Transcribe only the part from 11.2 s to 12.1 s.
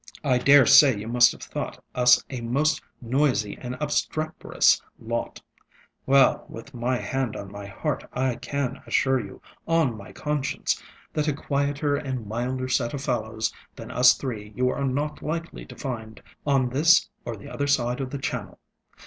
a quieter